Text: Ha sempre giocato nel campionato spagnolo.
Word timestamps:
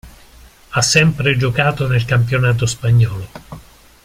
Ha 0.71 0.81
sempre 0.81 1.37
giocato 1.37 1.87
nel 1.87 2.05
campionato 2.05 2.65
spagnolo. 2.65 3.29